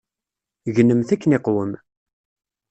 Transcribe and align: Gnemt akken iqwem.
Gnemt 0.75 1.09
akken 1.13 1.35
iqwem. 1.37 1.71